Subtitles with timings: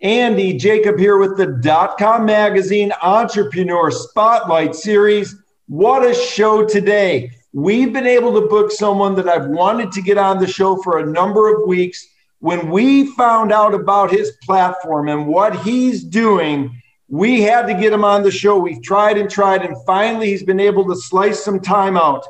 [0.00, 5.34] Andy Jacob here with the dot com Magazine Entrepreneur Spotlight Series.
[5.66, 7.32] What a show today!
[7.52, 10.98] We've been able to book someone that I've wanted to get on the show for
[10.98, 12.06] a number of weeks.
[12.38, 17.92] When we found out about his platform and what he's doing, we had to get
[17.92, 18.56] him on the show.
[18.56, 22.24] We've tried and tried, and finally, he's been able to slice some time out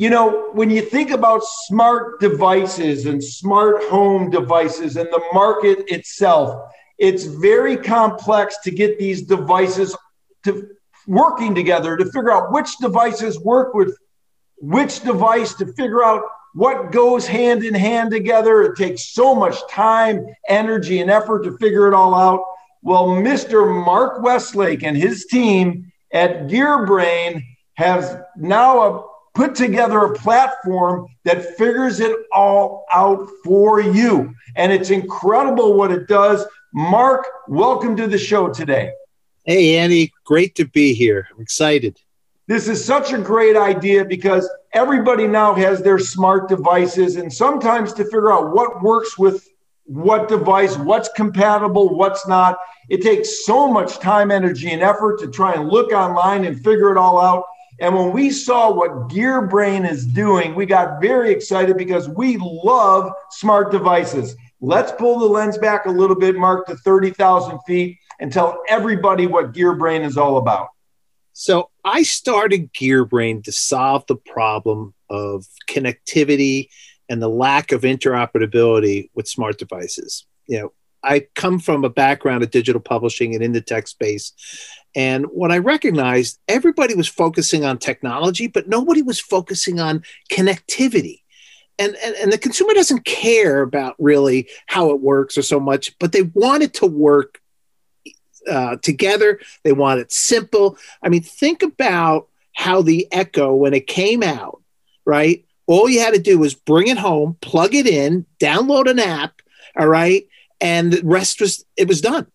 [0.00, 5.80] you know, when you think about smart devices and smart home devices and the market
[5.92, 9.94] itself, it's very complex to get these devices
[10.44, 10.70] to
[11.06, 13.94] working together to figure out which devices work with
[14.56, 16.22] which device to figure out
[16.54, 18.62] what goes hand in hand together.
[18.62, 22.42] It takes so much time, energy, and effort to figure it all out.
[22.80, 23.68] Well, Mr.
[23.84, 27.42] Mark Westlake and his team at GearBrain
[27.74, 34.34] has now put together a platform that figures it all out for you.
[34.56, 36.44] And it's incredible what it does.
[36.72, 38.92] Mark, welcome to the show today.
[39.44, 41.28] Hey, Andy, great to be here.
[41.34, 41.98] I'm excited.
[42.46, 47.92] This is such a great idea because everybody now has their smart devices, and sometimes
[47.94, 49.48] to figure out what works with
[49.84, 52.58] what device, what's compatible, what's not,
[52.88, 56.90] it takes so much time, energy, and effort to try and look online and figure
[56.90, 57.44] it all out.
[57.80, 63.10] And when we saw what GearBrain is doing, we got very excited because we love
[63.30, 64.36] smart devices.
[64.60, 69.26] Let's pull the lens back a little bit, Mark, to 30,000 feet and tell everybody
[69.26, 70.68] what GearBrain is all about.
[71.32, 76.68] So I started GearBrain to solve the problem of connectivity
[77.08, 80.26] and the lack of interoperability with smart devices.
[80.46, 84.32] You know, I come from a background of digital publishing and in the tech space.
[84.94, 91.22] And what I recognized, everybody was focusing on technology, but nobody was focusing on connectivity.
[91.78, 95.98] And, and, and the consumer doesn't care about really how it works or so much,
[95.98, 97.40] but they want it to work
[98.50, 99.40] uh, together.
[99.64, 100.76] They want it simple.
[101.02, 104.60] I mean, think about how the Echo, when it came out,
[105.06, 105.44] right?
[105.66, 109.40] All you had to do was bring it home, plug it in, download an app,
[109.78, 110.26] all right?
[110.60, 112.26] And the rest was, it was done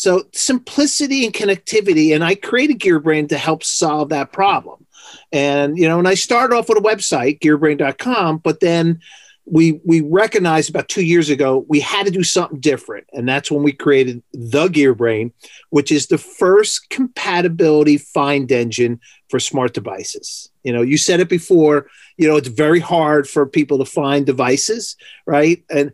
[0.00, 4.86] so simplicity and connectivity, and I created GearBrain to help solve that problem.
[5.30, 9.00] And you know, and I started off with a website, gearbrain.com, but then
[9.44, 13.50] we we recognized about two years ago we had to do something different, and that's
[13.50, 15.32] when we created the GearBrain,
[15.68, 20.50] which is the first compatibility find engine for smart devices.
[20.62, 21.88] You know, you said it before.
[22.16, 25.62] You know, it's very hard for people to find devices, right?
[25.70, 25.92] And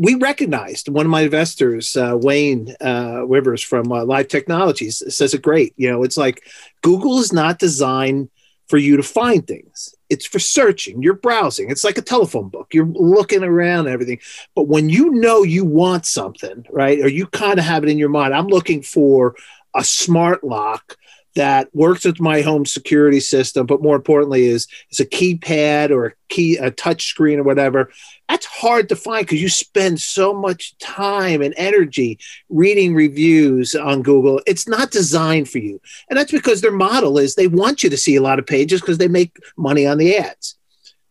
[0.00, 5.34] we recognized one of my investors, uh, Wayne uh, Rivers from uh, Live Technologies, says
[5.34, 5.74] it great.
[5.76, 6.42] You know, it's like
[6.80, 8.30] Google is not designed
[8.66, 9.94] for you to find things.
[10.08, 11.02] It's for searching.
[11.02, 11.70] You're browsing.
[11.70, 12.68] It's like a telephone book.
[12.72, 14.20] You're looking around everything.
[14.54, 17.98] But when you know you want something, right, or you kind of have it in
[17.98, 19.36] your mind, I'm looking for
[19.74, 20.96] a smart lock
[21.36, 26.06] that works with my home security system, but more importantly, is is a keypad or
[26.06, 27.90] a key a touch screen or whatever.
[28.28, 34.02] That's hard to find because you spend so much time and energy reading reviews on
[34.02, 34.40] Google.
[34.46, 37.96] It's not designed for you, and that's because their model is they want you to
[37.96, 40.56] see a lot of pages because they make money on the ads.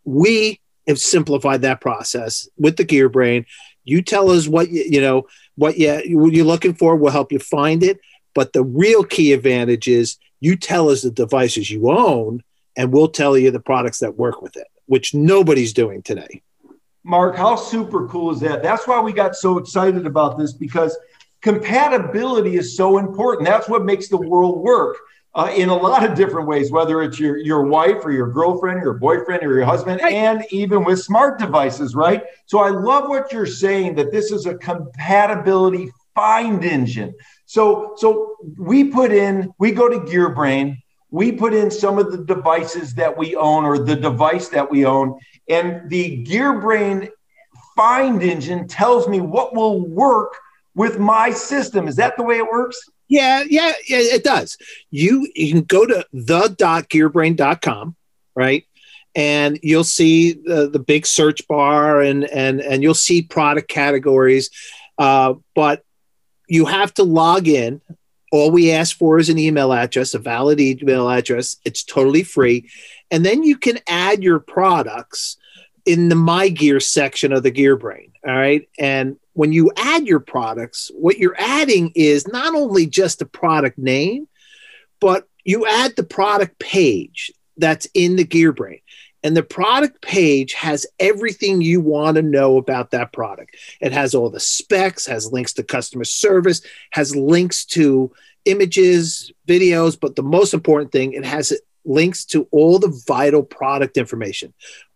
[0.04, 3.46] We have simplified that process with the GearBrain.
[3.86, 6.96] You tell us what you, you know what you, what you're looking for.
[6.96, 8.00] We'll help you find it
[8.40, 12.42] but the real key advantage is you tell us the devices you own,
[12.78, 16.42] and we'll tell you the products that work with it, which nobody's doing today.
[17.04, 18.64] Mark, how super cool is that?
[18.64, 20.98] That's why we got so excited about this because
[21.42, 23.46] compatibility is so important.
[23.46, 24.96] That's what makes the world work.
[25.36, 28.80] Uh, in a lot of different ways, whether it's your, your wife or your girlfriend,
[28.80, 32.24] or your boyfriend or your husband, and even with smart devices, right?
[32.46, 37.14] So I love what you're saying that this is a compatibility find engine.
[37.50, 42.24] So, so we put in, we go to GearBrain, we put in some of the
[42.24, 45.19] devices that we own or the device that we own,
[45.50, 47.10] and the GearBrain
[47.75, 50.36] find engine tells me what will work
[50.75, 51.88] with my system.
[51.88, 52.80] Is that the way it works?
[53.07, 54.56] Yeah, yeah, yeah, it does.
[54.92, 57.95] You you can go to the.gearbrain.com,
[58.36, 58.68] right?
[59.16, 64.52] And you'll see the, the big search bar and and and you'll see product categories.
[65.00, 65.84] Uh, but
[66.50, 67.81] you have to log in.
[68.31, 71.57] All we ask for is an email address, a valid email address.
[71.66, 72.69] It's totally free.
[73.10, 75.38] And then you can add your products
[75.86, 78.12] in the My Gear section of the Gear Brain.
[78.28, 78.68] All right.
[78.78, 83.78] And when you add your products, what you're adding is not only just the product
[83.78, 84.28] name,
[85.00, 88.81] but you add the product page that's in the Gear Brain.
[89.24, 93.56] And the product page has everything you want to know about that product.
[93.81, 96.62] It has all the specs, has links to customer service,
[96.92, 98.12] has links to
[98.45, 101.54] images, videos, but the most important thing, it has
[101.86, 104.54] links to all the vital product information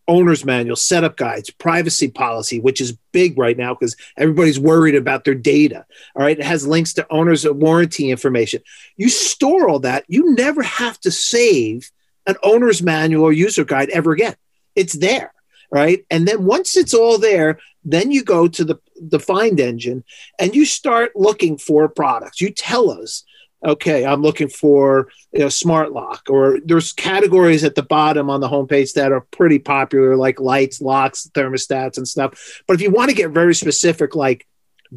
[0.07, 5.23] owner's manual, setup guides, privacy policy, which is big right now because everybody's worried about
[5.23, 5.85] their data.
[6.15, 6.37] All right.
[6.37, 8.61] It has links to owner's warranty information.
[8.97, 10.03] You store all that.
[10.07, 11.91] You never have to save
[12.25, 14.35] an owner's manual or user guide ever again.
[14.75, 15.33] It's there.
[15.71, 16.05] Right.
[16.11, 20.03] And then once it's all there, then you go to the, the find engine
[20.39, 22.41] and you start looking for products.
[22.41, 23.23] You tell us
[23.65, 28.41] okay, I'm looking for you know, smart lock, or there's categories at the bottom on
[28.41, 32.61] the homepage that are pretty popular, like lights, locks, thermostats, and stuff.
[32.67, 34.47] But if you want to get very specific, like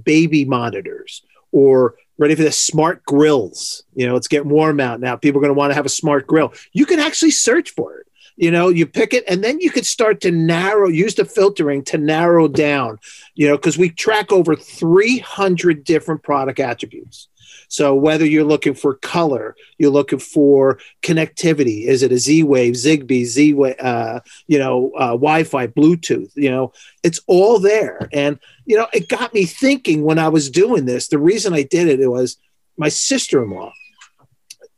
[0.05, 5.17] baby monitors or ready for the smart grills, you know, it's getting warm out now.
[5.17, 6.53] People are going to want to have a smart grill.
[6.73, 8.07] You can actually search for it.
[8.37, 11.83] You know, you pick it and then you could start to narrow, use the filtering
[11.85, 12.99] to narrow down,
[13.35, 17.29] you know, because we track over 300 different product attributes
[17.69, 21.85] so whether you're looking for color, you're looking for connectivity.
[21.85, 26.31] Is it a Z-Wave, Zigbee, Z-Wave, uh, you know, uh, Wi-Fi, Bluetooth?
[26.35, 26.73] You know,
[27.03, 28.09] it's all there.
[28.13, 31.09] And you know, it got me thinking when I was doing this.
[31.09, 32.37] The reason I did it, it was
[32.77, 33.73] my sister-in-law.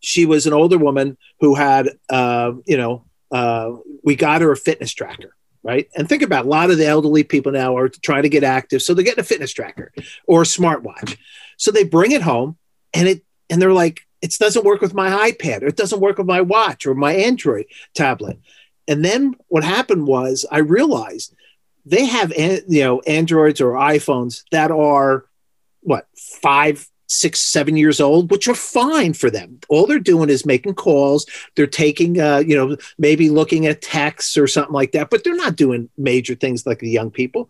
[0.01, 3.73] She was an older woman who had, uh, you know, uh,
[4.05, 5.89] we got her a fitness tracker right?
[5.97, 8.45] And think about it, a lot of the elderly people now are trying to get
[8.45, 9.93] active, so they're getting a fitness tracker
[10.27, 11.19] or a smartwatch.
[11.57, 12.57] So they bring it home,
[12.95, 16.19] and it and they're like it doesn't work with my ipad or it doesn't work
[16.19, 18.39] with my watch or my android tablet.
[18.87, 21.35] And then what happened was i realized
[21.85, 25.27] they have you know androids or iphones that are
[25.81, 26.07] what
[26.43, 29.59] five six seven years old which are fine for them.
[29.71, 31.27] All they're doing is making calls.
[31.57, 35.35] They're taking uh, you know maybe looking at texts or something like that but they're
[35.35, 37.49] not doing major things like the young people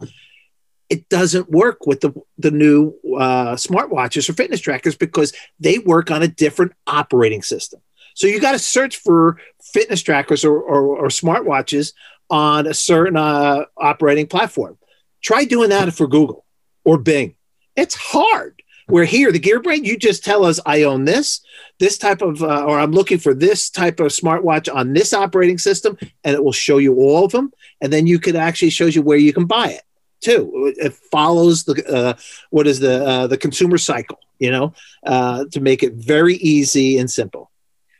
[0.90, 6.10] it doesn't work with the, the new uh, smartwatches or fitness trackers because they work
[6.10, 7.80] on a different operating system.
[8.14, 11.92] So you got to search for fitness trackers or, or, or smartwatches
[12.30, 14.78] on a certain uh, operating platform.
[15.20, 16.44] Try doing that for Google
[16.84, 17.36] or Bing.
[17.76, 18.62] It's hard.
[18.88, 21.42] We're here, the Gear Brain, you just tell us, I own this,
[21.78, 25.58] this type of, uh, or I'm looking for this type of smartwatch on this operating
[25.58, 27.52] system, and it will show you all of them.
[27.82, 29.82] And then you could actually shows you where you can buy it
[30.20, 30.72] too.
[30.76, 32.14] It follows the uh,
[32.50, 34.74] what is the uh, the consumer cycle, you know,
[35.04, 37.50] uh, to make it very easy and simple.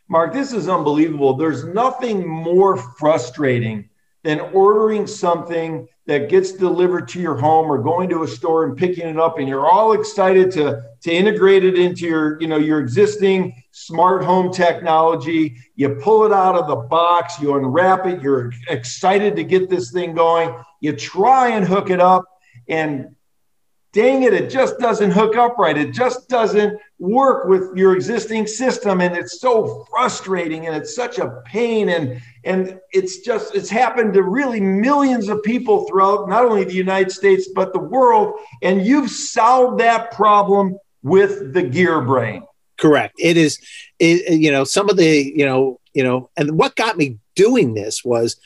[0.09, 1.35] Mark, this is unbelievable.
[1.35, 3.89] There's nothing more frustrating
[4.25, 8.77] than ordering something that gets delivered to your home or going to a store and
[8.77, 12.57] picking it up and you're all excited to to integrate it into your you know
[12.57, 18.21] your existing smart home technology you pull it out of the box you unwrap it
[18.23, 22.25] you're excited to get this thing going you try and hook it up
[22.69, 23.15] and
[23.93, 25.77] dang it, it just doesn't hook up right.
[25.77, 29.00] It just doesn't work with your existing system.
[29.00, 31.88] And it's so frustrating and it's such a pain.
[31.90, 36.75] And, and it's just, it's happened to really millions of people throughout not only the
[36.75, 38.35] United States, but the world.
[38.62, 42.45] And you've solved that problem with the gear brain.
[42.76, 43.14] Correct.
[43.19, 43.59] It is,
[43.99, 47.75] it, you know, some of the, you know, you know, and what got me doing
[47.75, 48.37] this was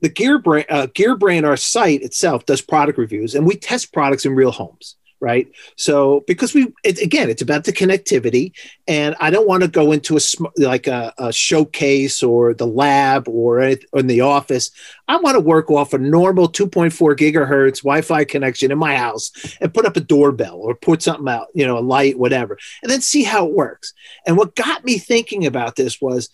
[0.00, 3.92] the Gear Brain, uh, Gear Brain, our site itself does product reviews, and we test
[3.92, 5.50] products in real homes, right?
[5.76, 8.52] So because we, it, again, it's about the connectivity,
[8.86, 10.20] and I don't want to go into a
[10.56, 14.70] like a, a showcase or the lab or, in the office.
[15.08, 19.72] I want to work off a normal 2.4 gigahertz Wi-Fi connection in my house and
[19.72, 23.00] put up a doorbell or put something out, you know, a light, whatever, and then
[23.00, 23.92] see how it works.
[24.26, 26.30] And what got me thinking about this was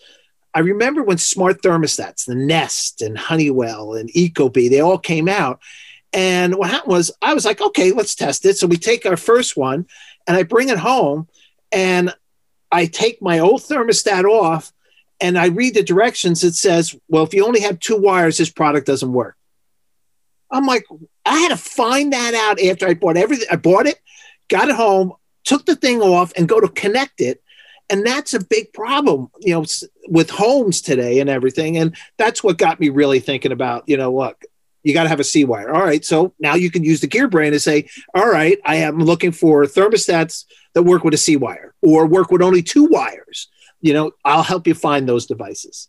[0.55, 5.61] I remember when smart thermostats, the Nest and Honeywell and Ecobee, they all came out.
[6.13, 8.57] And what happened was I was like, okay, let's test it.
[8.59, 9.87] So we take our first one
[10.27, 11.29] and I bring it home
[11.73, 12.15] And
[12.71, 14.73] I take my old thermostat off
[15.21, 16.45] and I read the directions.
[16.45, 19.37] It says, well, if you only have two wires, this product doesn't work.
[20.51, 20.85] I'm like,
[21.25, 23.49] I had to find that out after I bought everything.
[23.51, 23.99] I bought it,
[24.49, 25.15] got it home,
[25.45, 27.43] took the thing off, and go to connect it.
[27.89, 29.65] And that's a big problem, you know,
[30.09, 31.79] with homes today and everything.
[31.79, 34.45] And that's what got me really thinking about, you know, look,
[34.83, 35.73] you got to have a C wire.
[35.73, 36.05] All right.
[36.05, 39.65] So now you can use the GearBrain to say, all right, I am looking for
[39.65, 43.49] thermostats that work with a C wire or work with only two wires.
[43.81, 45.89] You know, I'll help you find those devices.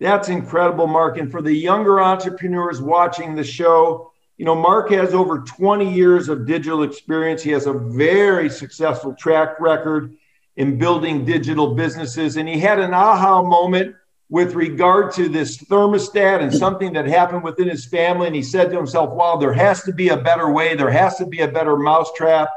[0.00, 1.18] That's incredible, Mark.
[1.18, 6.28] And for the younger entrepreneurs watching the show, you know, Mark has over 20 years
[6.28, 7.42] of digital experience.
[7.42, 10.16] He has a very successful track record
[10.56, 12.36] in building digital businesses.
[12.36, 13.94] And he had an aha moment
[14.32, 18.26] with regard to this thermostat and something that happened within his family.
[18.26, 20.74] And he said to himself, wow, there has to be a better way.
[20.74, 22.48] There has to be a better mousetrap.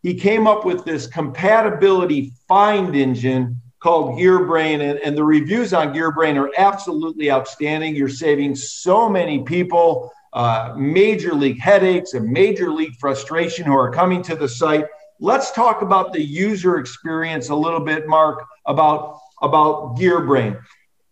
[0.00, 4.74] He came up with this compatibility find engine called GearBrain.
[4.74, 7.96] And, and the reviews on GearBrain are absolutely outstanding.
[7.96, 13.90] You're saving so many people uh, major league headaches and major league frustration who are
[13.90, 14.84] coming to the site.
[15.18, 20.56] Let's talk about the user experience a little bit, Mark, about, about GearBrain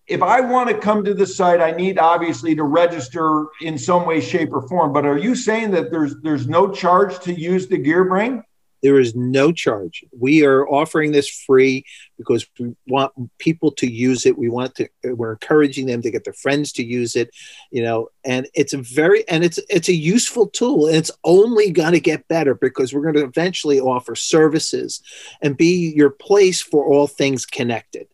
[0.07, 4.07] if I want to come to the site, I need obviously to register in some
[4.07, 4.93] way, shape, or form.
[4.93, 8.43] But are you saying that there's there's no charge to use the GearBrain?
[8.83, 10.05] There is no charge.
[10.17, 11.85] We are offering this free
[12.19, 14.39] because we want people to use it.
[14.39, 14.89] We want to.
[15.03, 17.31] We're encouraging them to get their friends to use it.
[17.73, 20.87] You know, and it's a very and it's it's a useful tool.
[20.87, 25.03] And it's only going to get better because we're going to eventually offer services
[25.43, 28.07] and be your place for all things connected.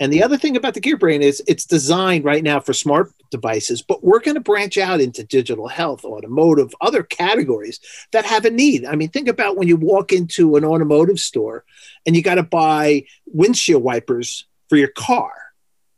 [0.00, 3.82] And the other thing about the GearBrain is it's designed right now for smart devices,
[3.82, 7.80] but we're going to branch out into digital health, automotive, other categories
[8.12, 8.84] that have a need.
[8.84, 11.64] I mean, think about when you walk into an automotive store
[12.06, 15.32] and you got to buy windshield wipers for your car.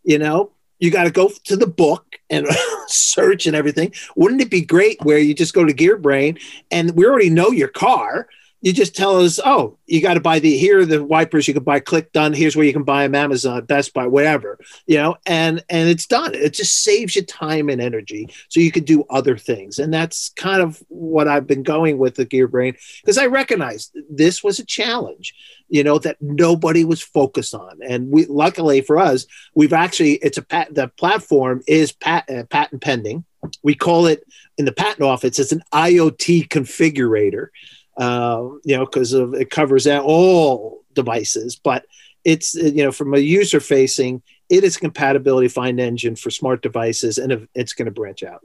[0.04, 2.46] You know, you got to go to the book and
[2.88, 3.92] search and everything.
[4.16, 7.68] Wouldn't it be great where you just go to GearBrain and we already know your
[7.68, 8.28] car?
[8.62, 11.54] You just tell us, oh, you got to buy the here are the wipers you
[11.54, 11.80] can buy.
[11.80, 12.32] Click done.
[12.32, 13.16] Here's where you can buy them.
[13.16, 14.58] Amazon, Best Buy, whatever.
[14.86, 16.32] You know, and and it's done.
[16.34, 19.80] It just saves you time and energy, so you can do other things.
[19.80, 24.44] And that's kind of what I've been going with the GearBrain because I recognized this
[24.44, 25.34] was a challenge,
[25.68, 27.80] you know, that nobody was focused on.
[27.86, 29.26] And we, luckily for us,
[29.56, 30.72] we've actually it's a pat.
[30.72, 33.24] The platform is pat, uh, patent pending.
[33.64, 34.22] We call it
[34.56, 35.40] in the patent office.
[35.40, 37.48] It's an IoT configurator
[37.96, 41.56] uh, you know, because of it covers all devices.
[41.56, 41.86] But
[42.24, 46.62] it's you know from a user facing, it is a compatibility find engine for smart
[46.62, 48.40] devices, and it's going to branch out.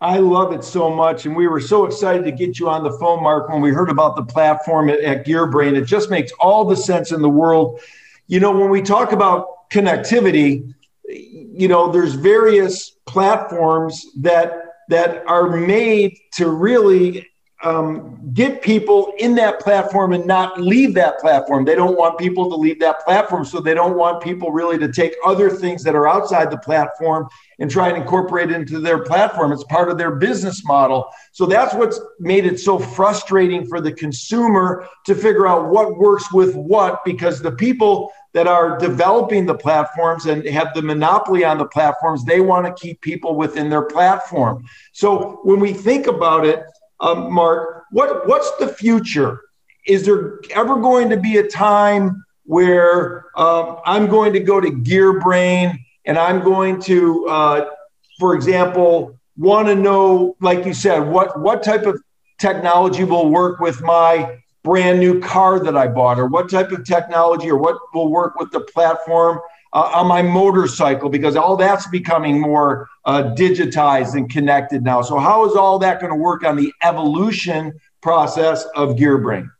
[0.00, 1.24] I love it so much.
[1.24, 3.88] And we were so excited to get you on the phone, Mark, when we heard
[3.88, 5.76] about the platform at, at GearBrain.
[5.76, 7.80] It just makes all the sense in the world.
[8.26, 10.74] You know, when we talk about connectivity,
[11.08, 14.60] you know, there's various platforms that
[14.90, 17.26] that are made to really
[17.62, 21.64] um, get people in that platform and not leave that platform.
[21.64, 23.44] They don't want people to leave that platform.
[23.44, 27.28] So they don't want people really to take other things that are outside the platform
[27.58, 29.52] and try and incorporate it into their platform.
[29.52, 31.08] It's part of their business model.
[31.32, 36.32] So that's what's made it so frustrating for the consumer to figure out what works
[36.32, 41.56] with what because the people that are developing the platforms and have the monopoly on
[41.56, 44.64] the platforms, they want to keep people within their platform.
[44.92, 46.64] So when we think about it,
[47.04, 49.40] um, Mark, what what's the future?
[49.86, 54.70] Is there ever going to be a time where um, I'm going to go to
[54.70, 57.70] GearBrain and I'm going to, uh,
[58.18, 62.00] for example, want to know, like you said, what what type of
[62.38, 66.84] technology will work with my brand new car that I bought, or what type of
[66.84, 69.40] technology, or what will work with the platform
[69.74, 75.02] uh, on my motorcycle because all that's becoming more uh, digitized and connected now.
[75.02, 79.50] So, how is all that going to work on the evolution process of GearBrain?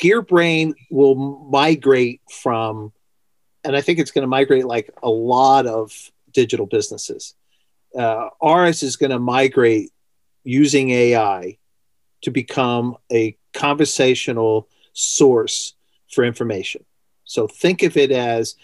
[0.00, 1.14] GearBrain will
[1.48, 2.92] migrate from,
[3.64, 5.92] and I think it's going to migrate like a lot of
[6.32, 7.34] digital businesses.
[7.96, 9.90] Uh, ours is going to migrate
[10.42, 11.56] using AI
[12.22, 15.74] to become a conversational source
[16.10, 16.84] for information.
[17.24, 18.56] So think of it as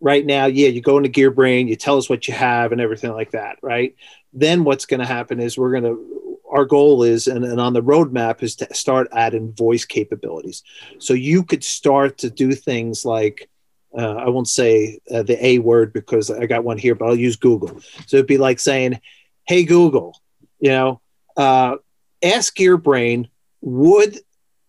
[0.00, 3.12] right now, yeah, you go into GearBrain, you tell us what you have and everything
[3.12, 3.94] like that, right?
[4.32, 7.72] Then what's going to happen is we're going to, our goal is, and, and on
[7.72, 10.62] the roadmap is to start adding voice capabilities.
[10.98, 13.48] So you could start to do things like,
[13.96, 17.16] uh, I won't say uh, the A word because I got one here, but I'll
[17.16, 17.80] use Google.
[18.06, 19.00] So it'd be like saying,
[19.46, 20.20] Hey, Google,
[20.58, 21.00] you know,
[21.36, 21.76] uh,
[22.22, 23.28] ask GearBrain,
[23.60, 24.18] would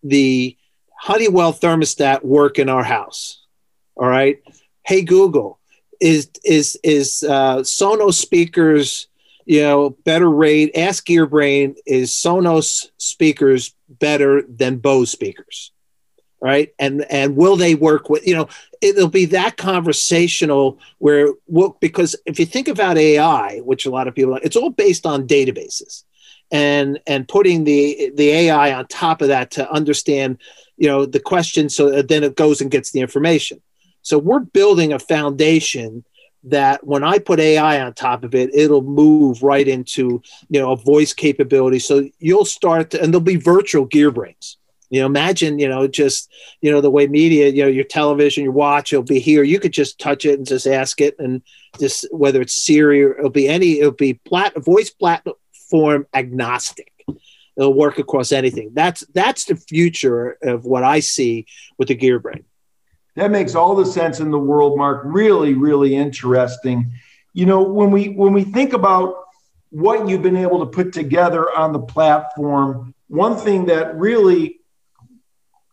[0.03, 0.55] the
[1.00, 3.43] Honeywell thermostat work in our house?
[3.96, 4.39] All right.
[4.88, 5.60] Hey Google,
[6.00, 9.10] is is is uh, Sonos speakers,
[9.44, 10.77] you know, better rate?
[10.77, 15.74] Ask GearBrain, is Sonos speakers better than Bose speakers?
[16.41, 16.74] Right.
[16.79, 18.48] And and will they work with, you know,
[18.79, 24.08] it'll be that conversational where well, because if you think about AI, which a lot
[24.08, 26.06] of people it's all based on databases
[26.50, 30.38] and and putting the the AI on top of that to understand,
[30.77, 33.62] you know, the question so then it goes and gets the information.
[34.08, 36.06] So we're building a foundation
[36.46, 40.72] that when I put AI on top of it, it'll move right into you know
[40.72, 41.80] a voice capability.
[41.80, 44.60] So you'll start to, and there'll be virtual gear brains.
[44.90, 48.46] You know, imagine you know just you know the way media, you know, your television,
[48.46, 49.44] your watch, it'll be here.
[49.44, 51.42] You could just touch it and just ask it, and
[51.78, 56.94] just whether it's Siri or it'll be any, it'll be plat voice platform agnostic.
[57.58, 58.72] It'll work across anything.
[58.74, 61.46] That's that's the future of what I see
[61.78, 62.46] with the gear brain.
[63.17, 65.01] That makes all the sense in the world, Mark.
[65.03, 66.91] Really, really interesting.
[67.33, 69.15] You know, when we when we think about
[69.71, 74.59] what you've been able to put together on the platform, one thing that really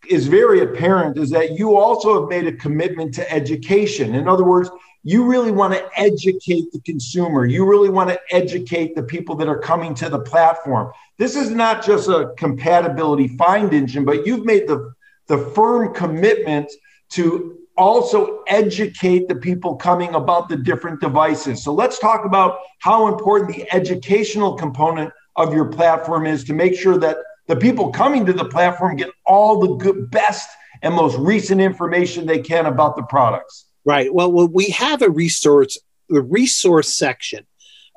[0.09, 4.15] is very apparent is that you also have made a commitment to education.
[4.15, 4.71] In other words,
[5.03, 7.45] you really want to educate the consumer.
[7.45, 10.93] You really want to educate the people that are coming to the platform.
[11.19, 14.95] This is not just a compatibility find engine, but you've made the,
[15.27, 16.73] the firm commitment
[17.15, 21.63] to also educate the people coming about the different devices.
[21.63, 26.77] So let's talk about how important the educational component of your platform is to make
[26.77, 27.17] sure that
[27.49, 30.49] the people coming to the platform get all the good, best
[30.83, 33.67] and most recent information they can about the products.
[33.85, 34.13] Right.
[34.13, 35.79] Well, we have a resource,
[36.09, 37.47] the resource section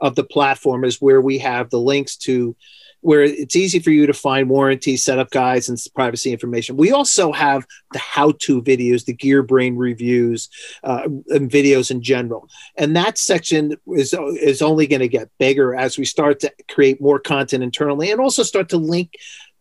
[0.01, 2.55] of the platform is where we have the links to
[3.01, 6.77] where it's easy for you to find warranty setup guides and privacy information.
[6.77, 10.49] We also have the how-to videos, the Gear Brain reviews,
[10.83, 12.49] uh, and videos in general.
[12.75, 16.99] And that section is is only going to get bigger as we start to create
[16.99, 19.13] more content internally, and also start to link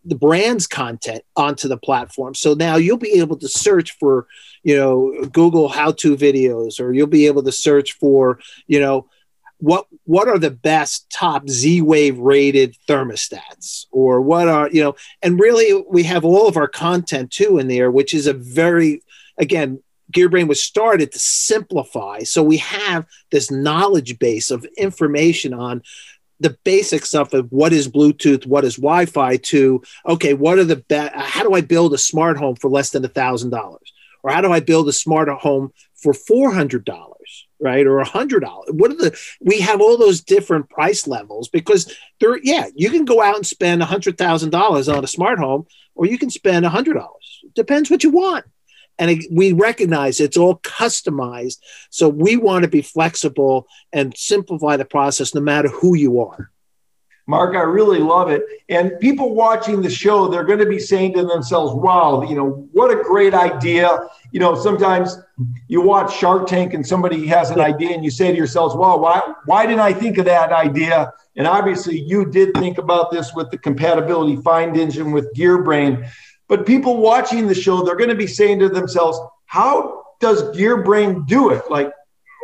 [0.09, 2.33] the brand's content onto the platform.
[2.35, 4.29] So now you'll be able to search for,
[4.62, 9.09] you know, Google how-to videos, or you'll be able to search for, you know,
[9.59, 13.87] what what are the best top Z-Wave rated thermostats?
[13.90, 17.69] Or what are you know and really we have all of our content too in
[17.69, 19.03] there which is a very
[19.38, 22.21] again gearbrain was started to simplify.
[22.21, 25.83] So we have this knowledge base of information on
[26.38, 28.47] the basic stuff of what is bluetooth?
[28.47, 32.37] What is wi-fi to okay what are the best how do i build a smart
[32.37, 33.92] home for less than a thousand dollars?
[34.23, 37.87] Or how do i build a smart home for four hundred dollars right?
[37.87, 38.69] Or a hundred dollars.
[38.73, 43.05] What are the we have all those different price levels because there yeah you can
[43.05, 46.31] go out and spend a hundred thousand dollars on a smart home or you can
[46.31, 47.45] spend a hundred dollars.
[47.55, 48.45] Depends what you want.
[48.99, 51.59] And it, we recognize it's all customized.
[51.90, 56.51] So we want to be flexible and simplify the process no matter who you are
[57.29, 58.43] Mark, I really love it.
[58.69, 62.69] And people watching the show, they're going to be saying to themselves, wow, you know,
[62.73, 63.99] what a great idea.
[64.31, 65.19] You know, sometimes
[65.67, 69.01] you watch Shark Tank and somebody has an idea and you say to yourselves, well,
[69.01, 71.12] why, why didn't I think of that idea?
[71.37, 76.09] And obviously you did think about this with the compatibility find engine with GearBrain.
[76.49, 81.27] But people watching the show, they're going to be saying to themselves, how does GearBrain
[81.27, 81.69] do it?
[81.69, 81.91] Like,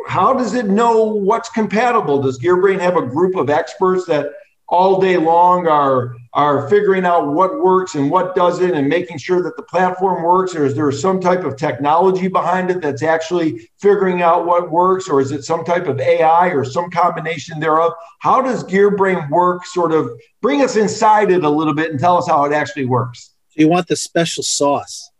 [0.07, 2.21] how does it know what's compatible?
[2.21, 4.33] Does GearBrain have a group of experts that
[4.69, 9.43] all day long are are figuring out what works and what doesn't and making sure
[9.43, 13.69] that the platform works or is there some type of technology behind it that's actually
[13.79, 17.93] figuring out what works or is it some type of ai or some combination thereof?
[18.19, 20.09] How does gearbrain work sort of
[20.41, 23.31] bring us inside it a little bit and tell us how it actually works?
[23.55, 25.09] You want the special sauce.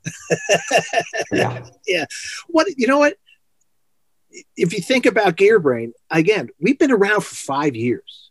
[1.32, 1.66] Yeah.
[1.88, 2.06] Yeah.
[2.48, 3.16] What you know what?
[4.58, 8.23] If you think about gearbrain again we've been around for five years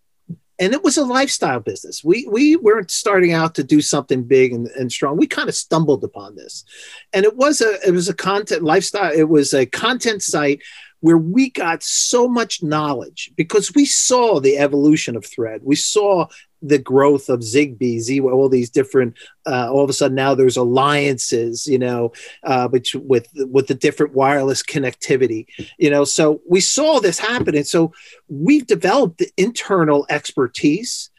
[0.62, 2.04] and it was a lifestyle business.
[2.04, 5.16] We we weren't starting out to do something big and, and strong.
[5.16, 6.64] We kind of stumbled upon this,
[7.12, 9.12] and it was a it was a content lifestyle.
[9.12, 10.62] It was a content site
[11.00, 15.62] where we got so much knowledge because we saw the evolution of thread.
[15.64, 16.28] We saw
[16.62, 19.16] the growth of Zigbee, Z, all these different.
[19.44, 22.12] Uh, all of a sudden, now there's alliances, you know,
[22.44, 25.46] uh, which with with the different wireless connectivity,
[25.78, 26.04] you know.
[26.04, 27.92] So we saw this happen, and so
[28.28, 31.10] we've developed the internal expertise,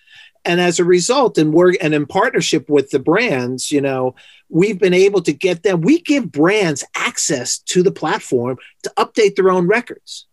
[0.45, 4.15] and as a result, and work and in partnership with the brands, you know,
[4.49, 5.82] we've been able to get them.
[5.82, 10.27] We give brands access to the platform to update their own records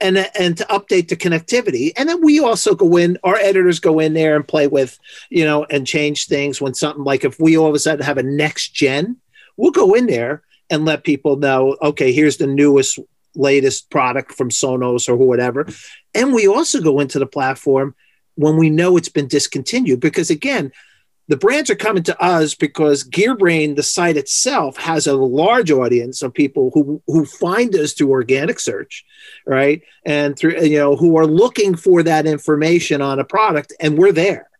[0.00, 3.98] and and to update the connectivity and then we also go in our editors go
[3.98, 7.56] in there and play with you know and change things when something like if we
[7.56, 9.16] all of a sudden have a next gen
[9.56, 12.98] we'll go in there and let people know, okay, here's the newest,
[13.34, 15.66] latest product from Sonos or whatever.
[16.14, 17.94] And we also go into the platform
[18.36, 20.72] when we know it's been discontinued because again,
[21.30, 26.22] the brands are coming to us because GearBrain, the site itself, has a large audience
[26.22, 29.04] of people who who find us through organic search,
[29.46, 29.80] right?
[30.04, 34.10] And through you know who are looking for that information on a product, and we're
[34.10, 34.50] there.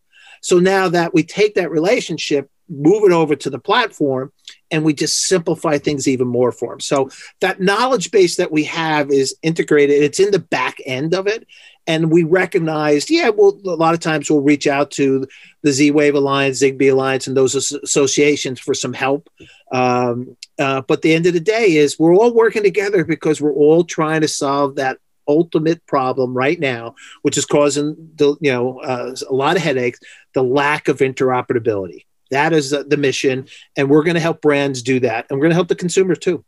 [0.41, 4.31] So now that we take that relationship, move it over to the platform,
[4.71, 6.79] and we just simplify things even more for them.
[6.79, 7.09] So
[7.41, 10.01] that knowledge base that we have is integrated.
[10.01, 11.45] It's in the back end of it,
[11.87, 15.27] and we recognized, yeah, well, a lot of times we'll reach out to
[15.63, 19.29] the Z Wave Alliance, Zigbee Alliance, and those associations for some help.
[19.71, 23.53] Um, uh, but the end of the day is we're all working together because we're
[23.53, 28.79] all trying to solve that ultimate problem right now, which is causing the you know
[28.79, 29.99] uh, a lot of headaches:
[30.33, 32.05] the lack of interoperability.
[32.31, 35.51] That is the mission, and we're going to help brands do that, and we're going
[35.51, 36.43] to help the consumers too.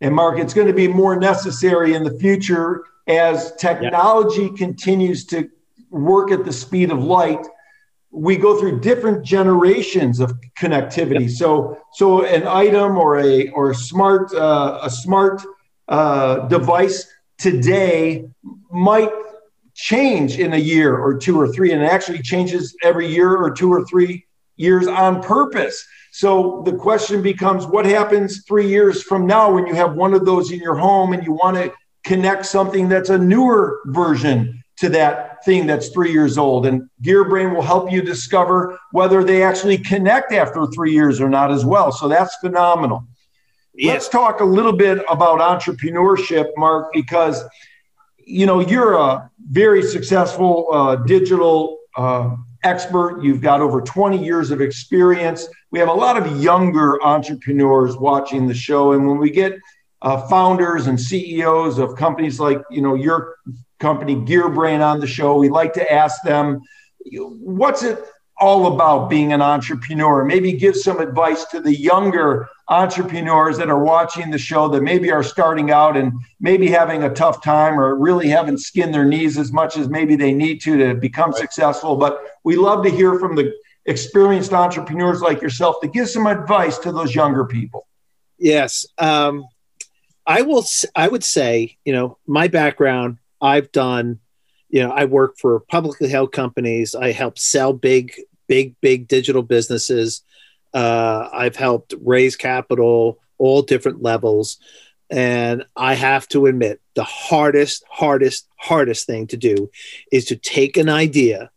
[0.00, 4.56] And Mark, it's going to be more necessary in the future as technology yeah.
[4.56, 5.48] continues to
[5.90, 7.44] work at the speed of light
[8.10, 11.30] we go through different generations of connectivity yep.
[11.30, 15.42] so so an item or a or a smart uh, a smart
[15.88, 17.06] uh, device
[17.38, 18.28] today
[18.70, 19.10] might
[19.74, 23.50] change in a year or two or three and it actually changes every year or
[23.50, 24.26] two or three
[24.58, 29.74] years on purpose so the question becomes what happens three years from now when you
[29.74, 31.72] have one of those in your home and you want to
[32.04, 36.66] connect something that's a newer version to that thing that's three years old.
[36.66, 41.50] And GearBrain will help you discover whether they actually connect after three years or not
[41.50, 41.92] as well.
[41.92, 43.06] So that's phenomenal.
[43.74, 43.92] Yes.
[43.92, 47.44] Let's talk a little bit about entrepreneurship, Mark, because
[48.24, 53.22] you know you're a very successful uh, digital uh, expert.
[53.22, 55.48] You've got over 20 years of experience.
[55.70, 59.58] We have a lot of younger entrepreneurs watching the show, and when we get
[60.02, 63.36] uh, founders and CEOs of companies like you know your
[63.78, 65.36] company GearBrain on the show.
[65.36, 66.60] We like to ask them,
[67.12, 68.04] what's it
[68.40, 70.24] all about being an entrepreneur?
[70.24, 75.10] Maybe give some advice to the younger entrepreneurs that are watching the show that maybe
[75.10, 79.38] are starting out and maybe having a tough time or really haven't skinned their knees
[79.38, 81.40] as much as maybe they need to to become right.
[81.40, 81.96] successful.
[81.96, 83.52] But we love to hear from the
[83.86, 87.86] experienced entrepreneurs like yourself to give some advice to those younger people.
[88.38, 88.86] Yes.
[88.98, 89.46] Um,
[90.26, 90.64] I will.
[90.94, 93.18] I would say, you know, my background.
[93.40, 94.20] I've done.
[94.68, 96.94] You know, I work for publicly held companies.
[96.94, 98.12] I help sell big,
[98.48, 100.22] big, big digital businesses.
[100.74, 104.58] Uh, I've helped raise capital, all different levels.
[105.10, 109.70] And I have to admit, the hardest, hardest, hardest thing to do
[110.12, 111.50] is to take an idea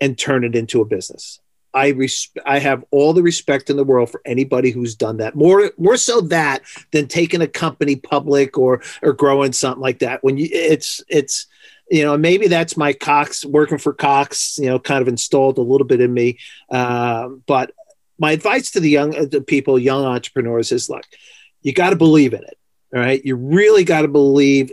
[0.00, 1.40] and turn it into a business.
[1.74, 5.34] I res- I have all the respect in the world for anybody who's done that.
[5.34, 6.62] More more so that
[6.92, 10.24] than taking a company public or or growing something like that.
[10.24, 11.46] When you it's it's
[11.90, 14.58] you know maybe that's my Cox working for Cox.
[14.58, 16.38] You know, kind of installed a little bit in me.
[16.70, 17.72] Um, but
[18.18, 21.06] my advice to the young uh, the people, young entrepreneurs, is like
[21.62, 22.58] you got to believe in it.
[22.94, 24.72] All right, you really got to believe,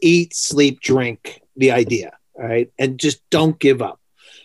[0.00, 2.16] eat, sleep, drink the idea.
[2.34, 4.00] All right, and just don't give up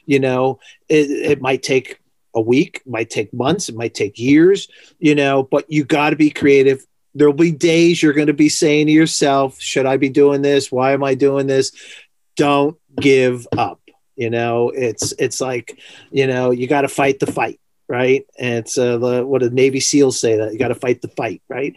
[0.07, 1.99] you know it, it might take
[2.33, 6.15] a week might take months it might take years you know but you got to
[6.15, 6.83] be creative
[7.15, 10.71] there'll be days you're going to be saying to yourself should i be doing this
[10.71, 11.71] why am i doing this
[12.35, 13.81] don't give up
[14.15, 15.79] you know it's it's like
[16.11, 19.49] you know you got to fight the fight right and it's uh, the, what the
[19.49, 21.75] navy seals say that you got to fight the fight right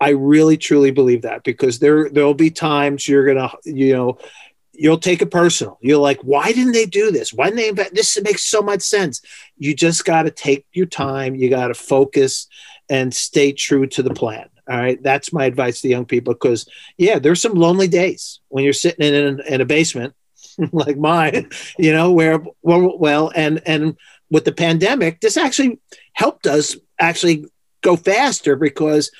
[0.00, 4.18] i really truly believe that because there there'll be times you're gonna you know
[4.72, 5.78] you'll take it personal.
[5.80, 7.32] You're like, why didn't they do this?
[7.32, 8.20] Why didn't they invent this?
[8.20, 9.20] Makes so much sense.
[9.56, 11.34] You just got to take your time.
[11.34, 12.48] You got to focus
[12.88, 14.48] and stay true to the plan.
[14.68, 15.02] All right.
[15.02, 19.12] That's my advice to young people because, yeah, there's some lonely days when you're sitting
[19.12, 20.14] in, in a basement
[20.72, 23.96] like mine, you know, where, well, well, and, and
[24.30, 25.80] with the pandemic, this actually
[26.12, 27.46] helped us actually
[27.82, 29.10] go faster because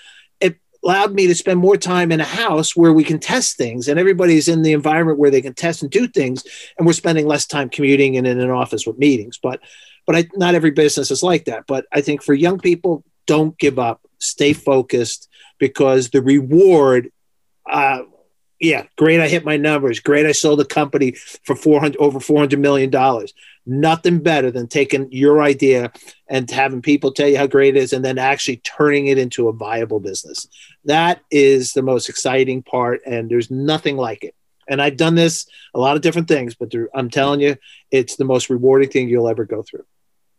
[0.40, 3.88] it allowed me to spend more time in a house where we can test things
[3.88, 6.44] and everybody's in the environment where they can test and do things
[6.78, 9.38] and we're spending less time commuting and in an office with meetings.
[9.42, 9.60] But
[10.06, 11.64] but I, not every business is like that.
[11.66, 17.10] But i think for young people don't give up stay focused because the reward
[17.70, 18.02] uh,
[18.62, 19.18] yeah, great.
[19.18, 19.98] I hit my numbers.
[19.98, 20.24] Great.
[20.24, 21.12] I sold a company
[21.44, 23.34] for 400 over 400 million dollars.
[23.66, 25.92] Nothing better than taking your idea
[26.28, 29.48] and having people tell you how great it is and then actually turning it into
[29.48, 30.46] a viable business.
[30.84, 34.34] That is the most exciting part and there's nothing like it.
[34.68, 37.56] And I've done this a lot of different things, but I'm telling you,
[37.90, 39.84] it's the most rewarding thing you'll ever go through.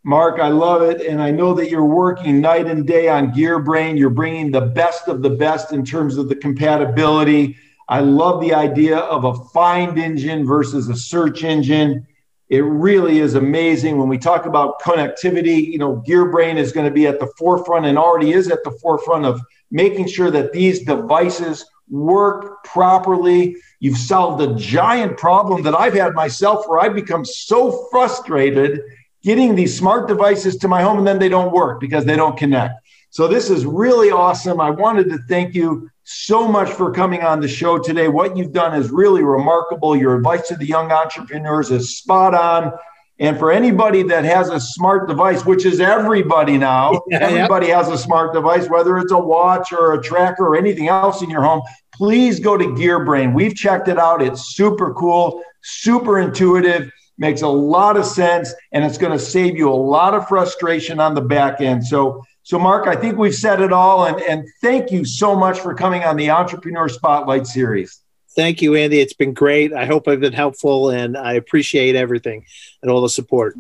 [0.05, 1.01] Mark, I love it.
[1.01, 3.97] And I know that you're working night and day on GearBrain.
[3.97, 7.55] You're bringing the best of the best in terms of the compatibility.
[7.87, 12.05] I love the idea of a find engine versus a search engine.
[12.49, 15.67] It really is amazing when we talk about connectivity.
[15.67, 18.71] You know, GearBrain is going to be at the forefront and already is at the
[18.71, 23.55] forefront of making sure that these devices work properly.
[23.79, 28.81] You've solved a giant problem that I've had myself where I've become so frustrated
[29.23, 32.38] getting these smart devices to my home and then they don't work because they don't
[32.38, 32.75] connect.
[33.09, 34.59] So this is really awesome.
[34.59, 38.07] I wanted to thank you so much for coming on the show today.
[38.07, 39.95] What you've done is really remarkable.
[39.95, 42.73] Your advice to the young entrepreneurs is spot on.
[43.19, 47.86] And for anybody that has a smart device, which is everybody now, yeah, everybody yep.
[47.86, 51.29] has a smart device, whether it's a watch or a tracker or anything else in
[51.29, 51.62] your home,
[51.93, 53.33] please go to GearBrain.
[53.33, 54.21] We've checked it out.
[54.21, 59.58] It's super cool, super intuitive makes a lot of sense and it's going to save
[59.58, 61.86] you a lot of frustration on the back end.
[61.86, 65.60] So so mark i think we've said it all and and thank you so much
[65.60, 68.02] for coming on the entrepreneur spotlight series.
[68.36, 68.99] Thank you andy.
[68.99, 69.73] It's been great.
[69.73, 72.45] I hope i've been helpful and i appreciate everything
[72.82, 73.56] and all the support